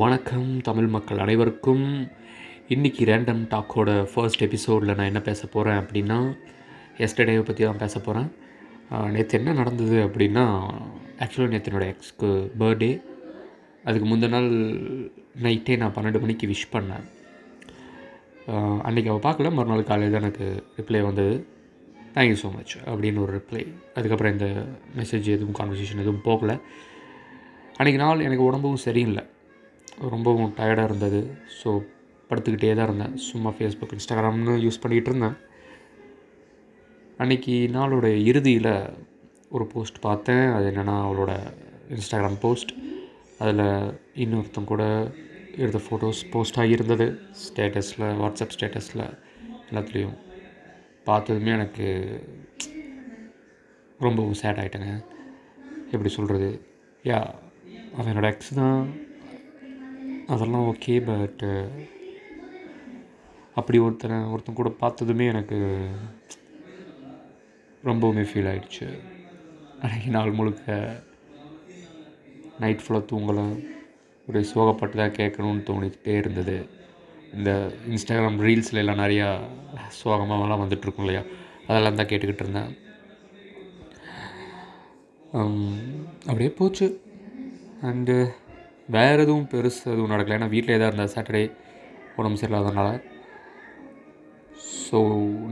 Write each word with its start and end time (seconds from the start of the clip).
வணக்கம் 0.00 0.48
தமிழ் 0.66 0.88
மக்கள் 0.94 1.20
அனைவருக்கும். 1.24 1.84
இன்றைக்கி 2.74 3.02
ரேண்டம் 3.10 3.42
டாக்கோட 3.52 3.90
ஃபர்ஸ்ட் 4.12 4.42
எபிசோடில் 4.46 4.92
நான் 4.96 5.08
என்ன 5.10 5.20
பேச 5.28 5.46
போகிறேன் 5.52 5.78
அப்படின்னா 5.82 6.16
எஸ்டர்டேவை 7.04 7.44
பற்றி 7.48 7.62
தான் 7.64 7.80
பேச 7.82 7.94
போகிறேன் 7.98 8.28
நேற்று 9.14 9.38
என்ன 9.38 9.52
நடந்தது 9.60 9.96
அப்படின்னா 10.06 10.42
ஆக்சுவலாக 11.24 11.52
நேற்று 11.52 11.70
என்னோடய 11.70 11.92
எக்ஸ்க்கு 11.94 12.30
பர்த்டே 12.62 12.90
அதுக்கு 13.84 14.08
முந்தின 14.10 14.32
நாள் 14.34 14.50
நைட்டே 15.46 15.76
நான் 15.82 15.94
பன்னெண்டு 15.98 16.22
மணிக்கு 16.24 16.50
விஷ் 16.52 16.66
பண்ணேன். 16.74 17.06
அன்றைக்கி 18.88 19.10
அவள் 19.12 19.26
பார்க்கல. 19.28 19.52
மறுநாள் 19.58 19.88
காலையில் 19.92 20.16
தான் 20.16 20.24
எனக்கு 20.24 20.48
ரிப்ளை 20.80 21.02
வந்தது. 21.08 21.36
தேங்க்யூ 22.18 22.36
ஸோ 22.42 22.50
மச் 22.56 22.74
அப்படின்னு 22.90 23.22
ஒரு 23.26 23.34
ரிப்ளை 23.38 23.62
அதுக்கப்புறம் 23.94 24.36
இந்த 24.36 24.48
மெசேஜ் 24.98 25.32
எதுவும் 25.36 25.58
கான்வர்சேஷன் 25.60 26.04
எதுவும் 26.04 26.26
போகல. 26.28 26.58
அன்றைக்கி 27.78 28.02
நாள் 28.04 28.26
எனக்கு 28.26 28.46
உடம்பும் 28.50 28.84
சரியில்லை. 28.84 29.24
ரொம்பவும் 30.12 30.54
டயர்டாக 30.58 30.88
இருந்தது. 30.90 31.20
ஸோ 31.58 31.68
படுத்துக்கிட்டே 32.28 32.70
தான் 32.78 32.88
இருந்தேன். 32.88 33.14
சும்மா 33.28 33.50
ஃபேஸ்புக் 33.56 33.94
இன்ஸ்டாகிராம்னு 33.96 34.54
யூஸ் 34.64 34.82
பண்ணிகிட்டு 34.84 35.10
இருந்தேன். 35.12 35.36
அன்றைக்கி 37.24 37.54
நாளோட 37.76 38.06
இறுதியில் 38.30 38.72
ஒரு 39.56 39.64
போஸ்ட் 39.74 39.98
பார்த்தேன். 40.06 40.44
அது 40.56 40.66
என்னென்னா 40.72 40.96
அவளோட 41.06 41.32
இன்ஸ்டாகிராம் 41.96 42.38
போஸ்ட் 42.44 42.72
அதில் 43.42 43.64
இன்னொருத்தன் 44.24 44.70
கூட 44.72 44.82
எடுத்த 45.62 45.80
ஃபோட்டோஸ் 45.86 46.20
போஸ்ட் 46.32 46.60
ஆகியிருந்தது. 46.62 47.06
ஸ்டேட்டஸில் 47.44 48.06
வாட்ஸ்அப் 48.22 48.54
ஸ்டேட்டஸில் 48.56 49.04
எல்லாத்துலேயும் 49.68 50.16
பார்த்ததுமே 51.08 51.50
எனக்கு 51.58 51.86
ரொம்பவும் 54.06 54.38
சேட் 54.42 54.60
ஆகிட்டேங்க 54.62 54.92
எப்படி 55.94 56.10
சொல்கிறது 56.18 56.48
யா 57.10 57.20
அவனோட 57.98 58.26
எக்ஸ் 58.32 58.56
தான். 58.60 58.80
அதெல்லாம் 60.32 60.66
ஓகே 60.70 60.94
பட்டு 61.06 61.50
அப்படி 63.58 63.78
ஒருத்தனை 63.78 64.16
ஒருத்தன் 64.32 64.58
கூட 64.60 64.70
பார்த்ததுமே 64.80 65.26
எனக்கு 65.32 65.58
ரொம்பவுமே 67.84 68.24
ஃபீல் 68.30 68.48
ஆகிடுச்சு 68.50 68.86
அன்றைக்கி 69.82 70.10
நாள் 70.16 70.36
முழுக்க 70.38 70.76
நைட் 72.62 72.82
ஃபுல்லாக 72.84 73.08
தூங்கலை 73.10 73.44
ஒரு 74.28 74.40
சோகப்பட்டு 74.52 74.96
தான் 75.00 75.16
கேட்கணும்னு 75.18 75.66
தோணிக்கிட்டே 75.68 76.14
இருந்தது. 76.22 76.56
இந்த 77.34 77.50
இன்ஸ்டாகிராம் 77.90 78.40
ரீல்ஸில் 78.46 78.80
எல்லாம் 78.82 79.02
நிறையா 79.04 79.28
சோகமாகலாம் 80.00 80.62
வந்துட்டுருக்கும் 80.62 81.04
இல்லையா? 81.04 81.22
அதெல்லாம் 81.68 81.98
தான் 82.00 82.10
கேட்டுக்கிட்டு 82.12 82.44
இருந்தேன். 82.44 82.72
அப்படியே 86.28 86.50
போச்சு. 86.60 86.88
அண்டு 87.90 88.16
வேறு 88.94 89.20
எதுவும் 89.24 89.48
பெருசு 89.52 89.82
எதுவும் 89.92 90.12
நடக்கல. 90.12 90.36
ஏன்னா 90.38 90.48
வீட்டிலே 90.54 90.78
தான் 90.80 90.90
இருந்தேன். 90.90 91.12
சாட்டர்டே 91.14 91.44
உடம்பு 92.18 92.40
சரியில்லாதனால 92.40 92.88
ஸோ 94.88 94.98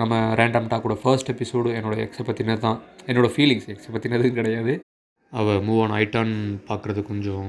நம்ம 0.00 0.14
ரேண்டம் 0.38 0.66
டாக்கோட 0.72 0.94
ஃபர்ஸ்ட் 1.02 1.30
எபிசோடு 1.32 1.68
என்னோடய 1.78 2.04
எக்ஸை 2.06 2.24
பற்றினது 2.28 2.62
தான். 2.64 2.78
என்னோடய 3.10 3.32
ஃபீலிங்ஸ் 3.34 3.68
எக்ஸை 3.74 3.90
பற்றினதும் 3.94 4.38
கிடையாது. 4.38 4.72
அவள் 5.32 5.62
மூவ் 5.66 5.80
ஆன் 5.84 5.94
ஆயிட்டான்னு 5.96 6.36
பார்க்குறது 6.70 7.02
கொஞ்சம் 7.10 7.48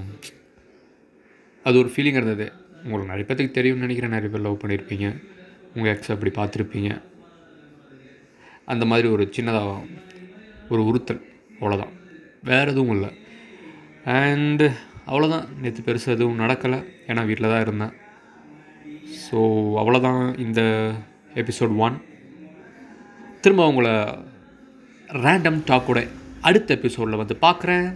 அது 1.65 1.75
ஒரு 1.81 1.89
ஃபீலிங் 1.93 2.19
இருந்தது. 2.19 2.45
உங்களுக்கு 2.83 3.11
நிறைய 3.11 3.25
பேத்துக்கு 3.27 3.57
தெரியும்னு 3.57 3.85
நினைக்கிறேன். 3.85 4.15
நிறைய 4.15 4.29
பேர் 4.33 4.45
லவ் 4.45 4.61
பண்ணியிருப்பீங்க 4.63 5.07
உங்கள் 5.75 5.91
எக்ஸ் 5.93 6.13
அப்படி 6.15 6.31
பார்த்துருப்பீங்க. 6.39 6.89
அந்த 8.73 8.83
மாதிரி 8.91 9.07
ஒரு 9.15 9.25
சின்னதாக 9.35 9.77
ஒரு 10.73 10.81
உறுத்தல். 10.89 11.21
அவ்வளோதான் 11.59 11.93
வேறு 12.49 12.71
எதுவும் 12.73 12.95
இல்லை. 12.95 13.11
அண்டு 14.17 14.67
அவ்வளோதான் 15.07 15.47
நேற்று 15.61 15.81
பெருசாக 15.87 16.15
எதுவும் 16.17 16.39
நடக்கலை. 16.39 16.79
ஏன்னா 17.07 17.25
வீட்டில் 17.29 17.51
தான் 17.51 17.63
இருந்தேன். 17.65 17.93
ஸோ 19.23 19.37
அவ்வளோதான் 19.81 20.21
இந்த 20.45 20.61
எபிசோட் 21.41 21.75
ஒன் 21.85 21.95
திரும்ப 23.41 23.67
உங்களை 23.67 23.93
ரேண்டம் 25.25 25.59
டாக்கோட 25.69 26.01
அடுத்த 26.47 26.75
எபிசோடில் 26.77 27.21
வந்து 27.21 27.35
பார்க்குறேன். 27.41 27.87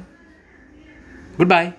குட் 1.38 1.54
பாய் 1.54 1.70